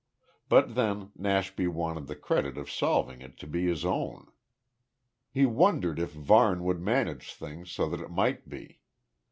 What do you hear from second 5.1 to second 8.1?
He wondered if Varne would manage things so that it